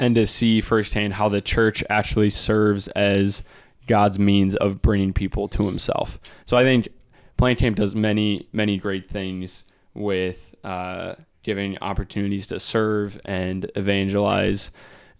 [0.00, 3.42] and to see firsthand how the church actually serves as
[3.86, 6.18] God's means of bringing people to Himself.
[6.44, 6.88] So I think
[7.36, 14.70] Plant Camp does many many great things with uh, giving opportunities to serve and evangelize.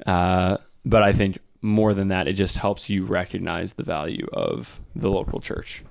[0.07, 4.81] Uh, but I think more than that, it just helps you recognize the value of
[4.95, 5.83] the local church.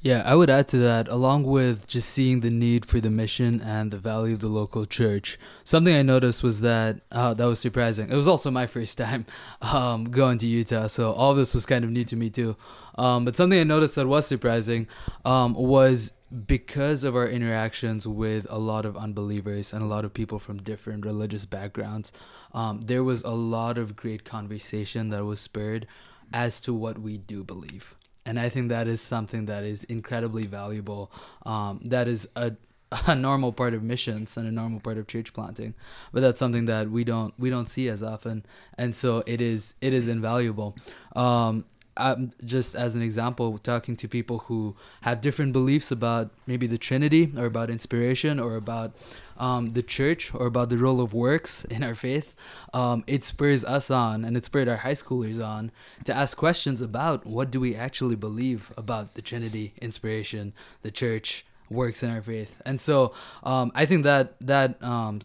[0.00, 3.60] Yeah, I would add to that, along with just seeing the need for the mission
[3.60, 5.40] and the value of the local church.
[5.64, 8.08] Something I noticed was that uh, that was surprising.
[8.08, 9.26] It was also my first time
[9.62, 12.56] um, going to Utah, so all this was kind of new to me too.
[12.96, 14.86] Um, but something I noticed that was surprising
[15.24, 16.12] um, was
[16.46, 20.58] because of our interactions with a lot of unbelievers and a lot of people from
[20.58, 22.12] different religious backgrounds,
[22.54, 25.88] um, there was a lot of great conversation that was spurred
[26.32, 27.96] as to what we do believe
[28.28, 31.10] and I think that is something that is incredibly valuable.
[31.46, 32.52] Um, that is a
[33.06, 35.74] a normal part of missions and a normal part of church planting,
[36.12, 38.44] but that's something that we don't we don't see as often,
[38.76, 40.76] and so it is it is invaluable.
[41.16, 41.64] Um,
[41.98, 46.78] I'm just as an example, talking to people who have different beliefs about maybe the
[46.78, 48.94] Trinity or about inspiration or about
[49.36, 52.34] um, the church or about the role of works in our faith,
[52.72, 55.70] um, it spurs us on and it spurred our high schoolers on
[56.04, 61.44] to ask questions about what do we actually believe about the Trinity, inspiration, the church,
[61.70, 62.60] works in our faith.
[62.64, 65.20] And so um, I think that that um,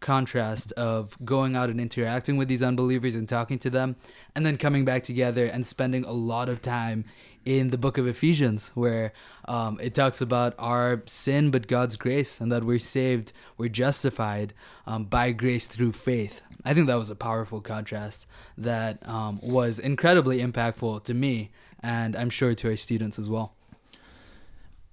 [0.00, 3.96] contrast of going out and interacting with these unbelievers and talking to them
[4.34, 7.04] and then coming back together and spending a lot of time
[7.44, 9.12] in the book of ephesians where
[9.46, 14.52] um, it talks about our sin but god's grace and that we're saved we're justified
[14.86, 16.42] um, by grace through faith.
[16.64, 18.26] I think that was a powerful contrast
[18.58, 21.50] that um, was incredibly impactful to me
[21.82, 23.54] and i'm sure to our students as well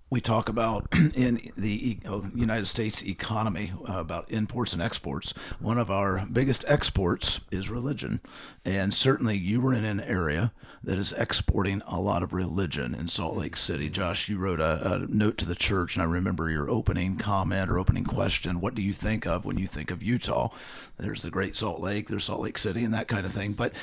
[0.09, 5.33] we talk about in the uh, United States economy uh, about imports and exports.
[5.59, 8.19] One of our biggest exports is religion,
[8.65, 10.51] and certainly you were in an area
[10.83, 13.89] that is exporting a lot of religion in Salt Lake City.
[13.89, 17.69] Josh, you wrote a, a note to the church, and I remember your opening comment
[17.69, 18.61] or opening question.
[18.61, 20.49] What do you think of when you think of Utah?
[20.97, 23.53] There's the Great Salt Lake, there's Salt Lake City, and that kind of thing.
[23.53, 23.73] But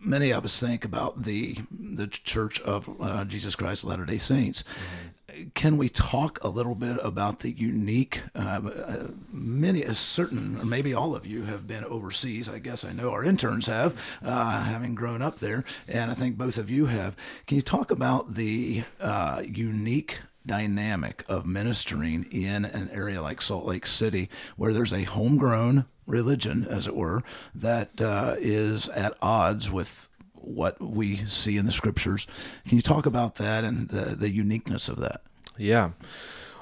[0.00, 4.18] many of us think about the the Church of uh, Jesus Christ of Latter Day
[4.18, 4.62] Saints.
[4.62, 5.08] Mm-hmm
[5.54, 8.22] can we talk a little bit about the unique?
[8.34, 12.48] Uh, uh, many, a certain, or maybe all of you have been overseas.
[12.48, 16.36] I guess I know our interns have, uh, having grown up there, and I think
[16.36, 17.16] both of you have.
[17.46, 23.64] Can you talk about the uh, unique dynamic of ministering in an area like Salt
[23.64, 27.22] Lake City, where there's a homegrown religion, as it were,
[27.54, 30.08] that uh, is at odds with
[30.44, 32.26] what we see in the scriptures.
[32.66, 35.22] Can you talk about that and the, the uniqueness of that?
[35.56, 35.90] Yeah.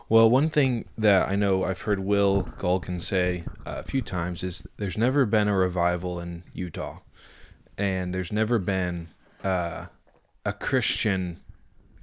[0.09, 4.67] Well, one thing that I know I've heard Will Galkin say a few times is
[4.77, 6.99] there's never been a revival in Utah,
[7.79, 9.09] and there's never been
[9.45, 9.87] uh,
[10.45, 11.37] a Christian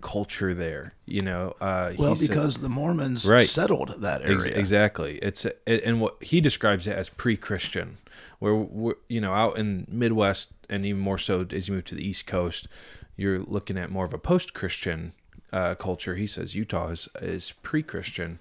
[0.01, 0.93] culture there.
[1.05, 4.35] You know, uh, well, because said, the Mormons right, settled that area.
[4.35, 5.17] Ex- exactly.
[5.17, 7.97] It's it, and what he describes it as pre-Christian,
[8.39, 11.95] where we're, you know out in Midwest and even more so as you move to
[11.95, 12.67] the East Coast,
[13.15, 15.13] you're looking at more of a post-Christian
[15.51, 16.15] uh, culture.
[16.15, 18.39] He says Utah is is pre-Christian,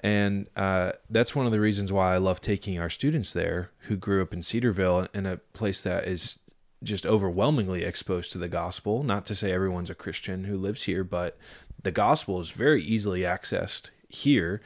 [0.00, 3.96] and uh, that's one of the reasons why I love taking our students there who
[3.96, 6.38] grew up in Cedarville in a place that is
[6.82, 9.02] just overwhelmingly exposed to the gospel.
[9.02, 11.38] Not to say everyone's a Christian who lives here, but
[11.82, 14.60] the gospel is very easily accessed here,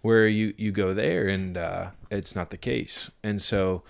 [0.00, 3.10] where you you go there and uh, it's not the case.
[3.22, 3.82] And so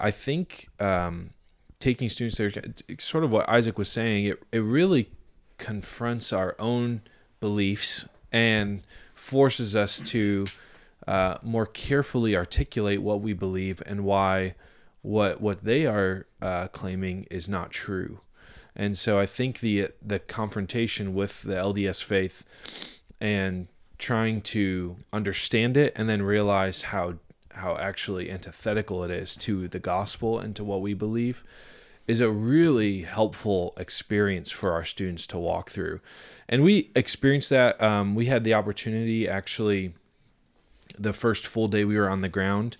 [0.00, 1.30] I think um,
[1.78, 2.52] taking students there,
[2.98, 5.10] sort of what Isaac was saying, it, it really
[5.58, 7.02] confronts our own
[7.40, 8.82] beliefs and
[9.14, 10.46] forces us to
[11.06, 14.54] uh, more carefully articulate what we believe and why
[15.02, 18.20] what what they are uh, claiming is not true.
[18.74, 22.44] And so I think the the confrontation with the LDS faith
[23.20, 27.14] and trying to understand it and then realize how
[27.54, 31.44] how actually antithetical it is to the gospel and to what we believe
[32.08, 36.00] is a really helpful experience for our students to walk through.
[36.48, 37.80] And we experienced that.
[37.80, 39.94] Um, we had the opportunity actually
[40.98, 42.76] the first full day we were on the ground.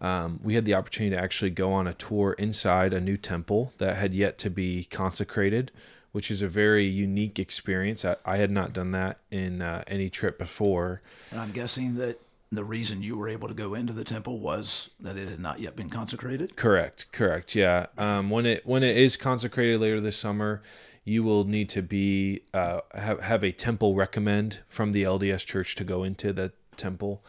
[0.00, 3.72] Um, we had the opportunity to actually go on a tour inside a new temple
[3.78, 5.72] that had yet to be consecrated,
[6.12, 8.04] which is a very unique experience.
[8.04, 11.02] I, I had not done that in uh, any trip before.
[11.30, 12.20] And I'm guessing that
[12.50, 15.60] the reason you were able to go into the temple was that it had not
[15.60, 16.56] yet been consecrated.
[16.56, 17.54] Correct, correct.
[17.54, 17.86] Yeah.
[17.98, 20.62] Um, when it when it is consecrated later this summer,
[21.04, 25.74] you will need to be uh, have have a temple recommend from the LDS Church
[25.74, 27.22] to go into the temple.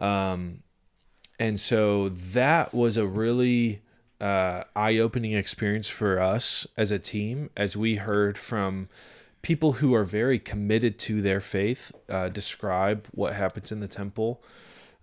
[0.00, 0.62] Um,
[1.42, 3.82] and so that was a really
[4.20, 8.88] uh, eye-opening experience for us as a team as we heard from
[9.42, 14.40] people who are very committed to their faith uh, describe what happens in the temple.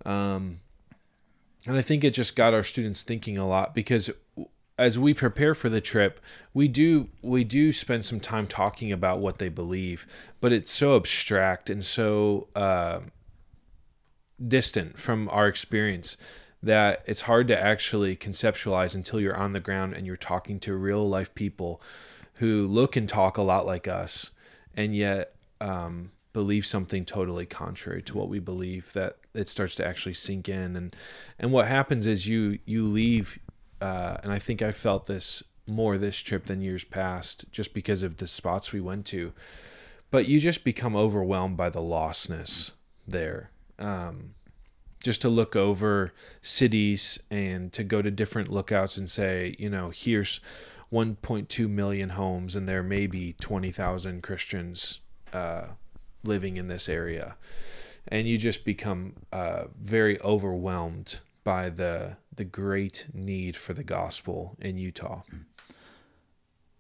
[0.06, 0.62] Um,
[1.68, 4.10] and I think it just got our students thinking a lot because
[4.78, 6.22] as we prepare for the trip,
[6.54, 10.08] we do we do spend some time talking about what they believe,
[10.40, 13.02] but it's so abstract and so uh,
[14.48, 16.18] distant from our experience
[16.62, 20.76] that it's hard to actually conceptualize until you're on the ground and you're talking to
[20.76, 21.82] real life people
[22.36, 24.32] who look and talk a lot like us
[24.76, 29.86] and yet um, believe something totally contrary to what we believe that it starts to
[29.86, 30.76] actually sink in.
[30.76, 30.96] And
[31.38, 33.40] and what happens is you you leave
[33.82, 38.04] uh, and I think I felt this more this trip than years past just because
[38.04, 39.32] of the spots we went to
[40.12, 42.72] but you just become overwhelmed by the lostness
[43.08, 44.36] there um,
[45.04, 49.92] just to look over cities and to go to different lookouts and say, you know,
[49.94, 50.42] here's
[50.92, 55.00] 1.2 million homes and there may be 20,000 Christians
[55.34, 55.68] uh,
[56.24, 57.38] living in this area.
[58.08, 64.56] And you just become uh, very overwhelmed by the the great need for the gospel
[64.62, 65.24] in Utah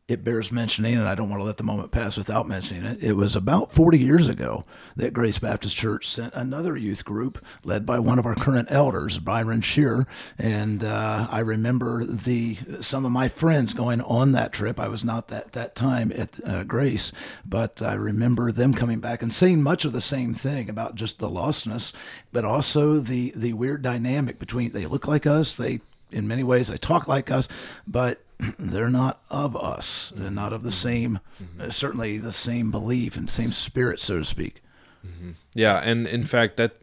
[0.09, 3.03] it bears mentioning, and I don't want to let the moment pass without mentioning it.
[3.03, 7.85] It was about 40 years ago that Grace Baptist Church sent another youth group led
[7.85, 10.07] by one of our current elders, Byron Shear.
[10.39, 14.79] And uh, I remember the some of my friends going on that trip.
[14.79, 17.11] I was not that that time at uh, Grace,
[17.45, 21.19] but I remember them coming back and saying much of the same thing about just
[21.19, 21.93] the lostness,
[22.31, 25.81] but also the the weird dynamic between they look like us, they
[26.11, 27.47] in many ways they talk like us,
[27.85, 28.23] but
[28.59, 30.13] they're not of us.
[30.15, 31.61] They're not of the same, mm-hmm.
[31.61, 34.61] uh, certainly the same belief and same spirit, so to speak.
[35.05, 35.31] Mm-hmm.
[35.55, 36.77] Yeah, and in fact, that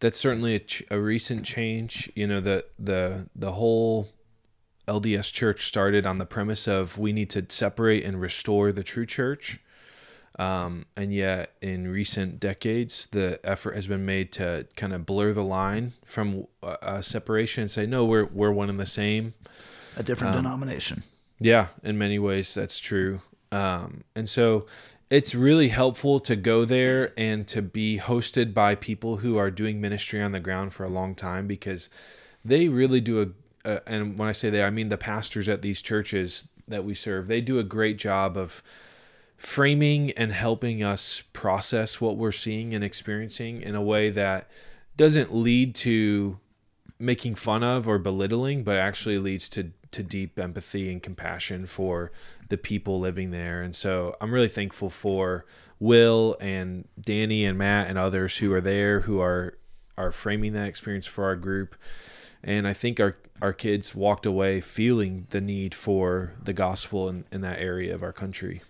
[0.00, 2.10] that's certainly a, ch- a recent change.
[2.14, 4.08] You know, the the the whole
[4.88, 9.06] LDS Church started on the premise of we need to separate and restore the true
[9.06, 9.60] church.
[10.38, 15.32] Um, and yet, in recent decades, the effort has been made to kind of blur
[15.32, 19.34] the line from uh, separation and say, no, we're we're one and the same
[19.96, 21.02] a different um, denomination.
[21.38, 23.20] Yeah, in many ways, that's true.
[23.52, 24.66] Um, and so
[25.10, 29.80] it's really helpful to go there and to be hosted by people who are doing
[29.80, 31.88] ministry on the ground for a long time because
[32.44, 35.62] they really do a, a and when I say they, I mean the pastors at
[35.62, 38.62] these churches that we serve, they do a great job of
[39.36, 44.48] framing and helping us process what we're seeing and experiencing in a way that
[44.96, 46.38] doesn't lead to
[46.98, 52.12] making fun of or belittling, but actually leads to to deep empathy and compassion for
[52.48, 53.62] the people living there.
[53.62, 55.44] And so I'm really thankful for
[55.78, 59.56] Will and Danny and Matt and others who are there who are
[59.98, 61.74] are framing that experience for our group.
[62.42, 67.24] And I think our our kids walked away feeling the need for the gospel in,
[67.30, 68.62] in that area of our country.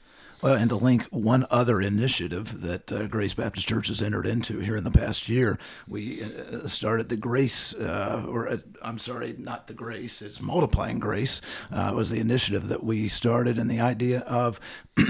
[0.46, 4.60] Well, and to link one other initiative that uh, Grace Baptist Church has entered into
[4.60, 9.34] here in the past year, we uh, started the Grace, uh, or uh, I'm sorry,
[9.36, 11.40] not the Grace, it's Multiplying Grace,
[11.72, 14.60] uh, was the initiative that we started, and the idea of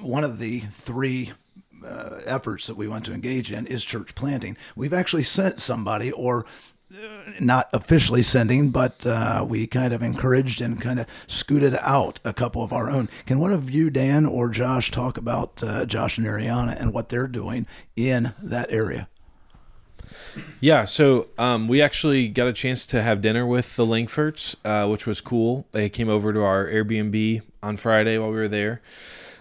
[0.00, 1.30] one of the three
[1.86, 4.56] uh, efforts that we want to engage in is church planting.
[4.74, 6.46] We've actually sent somebody or
[7.40, 12.32] not officially sending, but uh, we kind of encouraged and kind of scooted out a
[12.32, 13.08] couple of our own.
[13.26, 17.08] Can one of you, Dan or Josh, talk about uh, Josh and Ariana and what
[17.08, 17.66] they're doing
[17.96, 19.08] in that area?
[20.60, 24.88] Yeah, so um, we actually got a chance to have dinner with the Langfords, uh,
[24.88, 25.66] which was cool.
[25.72, 28.80] They came over to our Airbnb on Friday while we were there.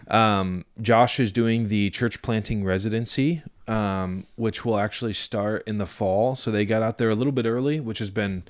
[0.09, 5.85] Um, Josh is doing the church planting residency, um, which will actually start in the
[5.85, 6.35] fall.
[6.35, 8.43] So they got out there a little bit early, which has been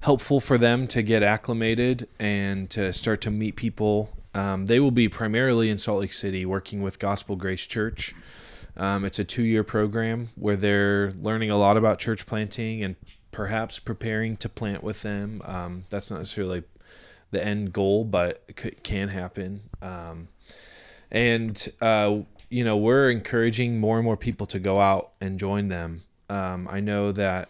[0.00, 4.10] helpful for them to get acclimated and to start to meet people.
[4.34, 8.14] Um, they will be primarily in Salt Lake City working with Gospel Grace Church.
[8.76, 12.96] Um, it's a two year program where they're learning a lot about church planting and
[13.30, 15.42] perhaps preparing to plant with them.
[15.44, 16.64] Um, that's not necessarily
[17.30, 19.62] the end goal, but it can happen.
[19.80, 20.28] Um,
[21.10, 22.20] and, uh,
[22.52, 26.02] you know, we're encouraging more and more people to go out and join them.
[26.28, 27.48] Um, I know that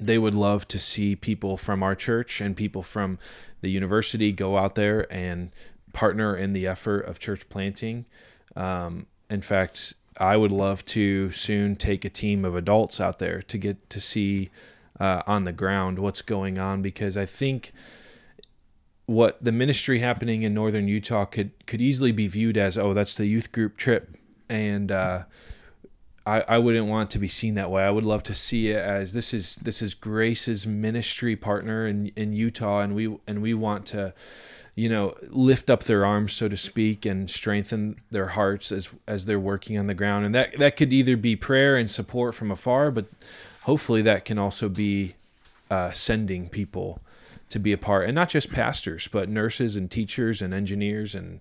[0.00, 3.20] they would love to see people from our church and people from
[3.60, 5.52] the university go out there and
[5.92, 8.04] partner in the effort of church planting.
[8.56, 13.40] Um, in fact, I would love to soon take a team of adults out there
[13.42, 14.50] to get to see
[14.98, 17.70] uh, on the ground what's going on because I think
[19.12, 23.14] what the ministry happening in northern Utah could could easily be viewed as oh that's
[23.14, 24.16] the youth group trip
[24.48, 25.24] and uh,
[26.26, 27.82] I, I wouldn't want to be seen that way.
[27.82, 32.08] I would love to see it as this is this is Grace's ministry partner in,
[32.16, 34.14] in Utah and we and we want to
[34.74, 39.26] you know, lift up their arms, so to speak, and strengthen their hearts as as
[39.26, 40.24] they're working on the ground.
[40.24, 43.06] And that that could either be prayer and support from afar, but
[43.62, 45.14] hopefully that can also be
[45.70, 47.00] uh, sending people
[47.52, 51.40] to be a part, and not just pastors, but nurses and teachers and engineers and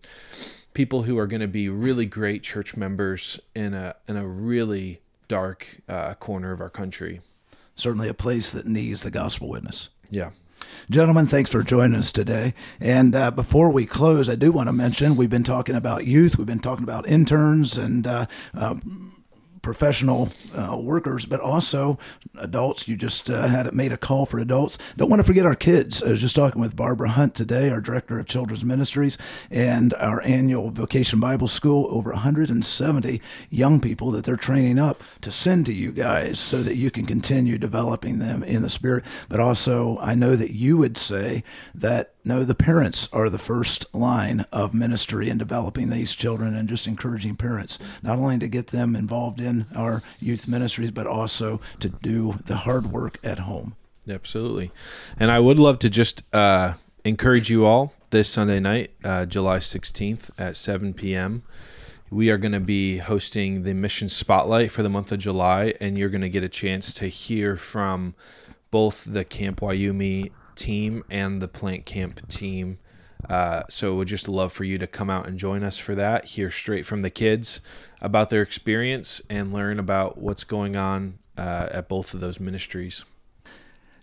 [0.73, 4.99] people who are going to be really great church members in a in a really
[5.29, 7.21] dark uh, corner of our country.
[7.75, 9.87] Certainly, a place that needs the gospel witness.
[10.09, 10.31] Yeah.
[10.89, 12.53] Gentlemen, thanks for joining us today.
[12.79, 16.37] And uh, before we close, I do want to mention we've been talking about youth,
[16.37, 18.75] we've been talking about interns and uh, uh,
[19.61, 21.97] professional uh, workers, but also
[22.37, 22.87] adults.
[22.87, 24.77] You just uh, had made a call for adults.
[24.97, 26.01] Don't want to forget our kids.
[26.03, 29.17] I was just talking with Barbara Hunt today, our director of children's ministries,
[29.49, 31.87] and our annual Vacation Bible School.
[31.89, 36.75] Over 170 young people that they're training up to send to you guys, so that
[36.75, 39.03] you can continue developing them in the spirit.
[39.29, 41.43] But also, I know that you would say
[41.75, 46.69] that no, the parents are the first line of ministry in developing these children and
[46.69, 51.61] just encouraging parents not only to get them involved in our youth ministries, but also
[51.79, 53.75] to do the hard work at home.
[54.09, 54.71] Absolutely.
[55.19, 56.73] And I would love to just uh,
[57.03, 61.43] encourage you all this Sunday night, uh, July 16th at 7 p.m.
[62.09, 65.97] We are going to be hosting the Mission Spotlight for the month of July, and
[65.97, 68.15] you're going to get a chance to hear from
[68.69, 72.79] both the Camp Wyoming team and the Plant Camp team.
[73.29, 76.25] Uh, so we'd just love for you to come out and join us for that.
[76.25, 77.61] Hear straight from the kids
[78.01, 83.05] about their experience and learn about what's going on uh, at both of those ministries.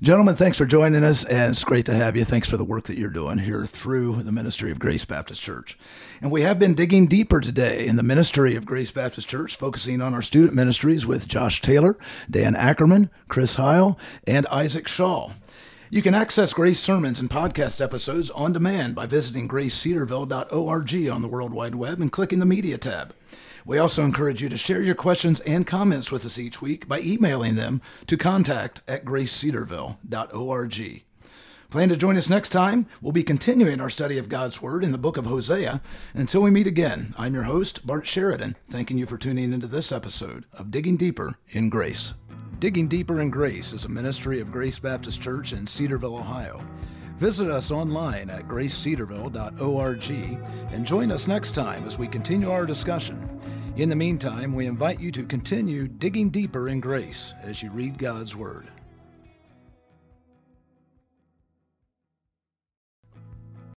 [0.01, 2.25] Gentlemen, thanks for joining us, and it's great to have you.
[2.25, 5.77] Thanks for the work that you're doing here through the ministry of Grace Baptist Church.
[6.23, 10.01] And we have been digging deeper today in the ministry of Grace Baptist Church, focusing
[10.01, 11.99] on our student ministries with Josh Taylor,
[12.31, 15.33] Dan Ackerman, Chris Heil, and Isaac Shaw.
[15.91, 21.29] You can access Grace sermons and podcast episodes on demand by visiting gracecedarville.org on the
[21.29, 23.15] World Wide Web and clicking the Media tab.
[23.65, 27.01] We also encourage you to share your questions and comments with us each week by
[27.01, 31.05] emailing them to contact at gracecedarville.org.
[31.71, 32.87] Plan to join us next time.
[33.01, 35.81] We'll be continuing our study of God's Word in the book of Hosea.
[36.13, 39.91] Until we meet again, I'm your host, Bart Sheridan, thanking you for tuning into this
[39.91, 42.13] episode of Digging Deeper in Grace.
[42.59, 46.61] Digging Deeper in Grace is a ministry of Grace Baptist Church in Cedarville, Ohio.
[47.19, 50.11] Visit us online at gracecedarville.org
[50.73, 53.41] and join us next time as we continue our discussion.
[53.77, 57.97] In the meantime, we invite you to continue digging deeper in grace as you read
[57.97, 58.67] God's Word.